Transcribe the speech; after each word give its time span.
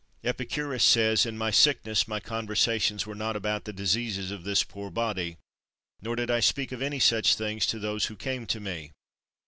41. 0.23 0.29
Epicurus 0.31 0.83
says: 0.83 1.27
"In 1.27 1.37
my 1.37 1.51
sickness 1.51 2.07
my 2.07 2.19
conversations 2.19 3.05
were 3.05 3.13
not 3.13 3.35
about 3.35 3.65
the 3.65 3.71
diseases 3.71 4.31
of 4.31 4.43
this 4.43 4.63
poor 4.63 4.89
body; 4.89 5.37
nor 6.01 6.15
did 6.15 6.31
I 6.31 6.39
speak 6.39 6.71
of 6.71 6.81
any 6.81 6.97
such 6.97 7.35
things 7.35 7.67
to 7.67 7.77
those 7.77 8.05
who 8.07 8.15
came 8.15 8.47
to 8.47 8.59
me. 8.59 8.93